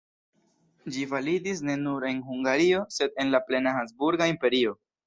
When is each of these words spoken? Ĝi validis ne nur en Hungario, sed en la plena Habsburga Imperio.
Ĝi 0.95 1.03
validis 1.11 1.61
ne 1.69 1.77
nur 1.83 2.09
en 2.09 2.25
Hungario, 2.33 2.83
sed 2.99 3.23
en 3.25 3.35
la 3.39 3.45
plena 3.51 3.79
Habsburga 3.79 4.35
Imperio. 4.35 4.79